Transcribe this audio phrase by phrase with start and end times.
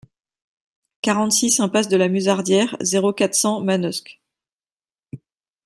[1.03, 4.19] quarante-six impasse de la Musardière, zéro quatre, cent, Manosque